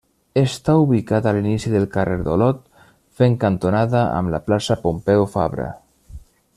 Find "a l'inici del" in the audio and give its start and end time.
1.31-1.85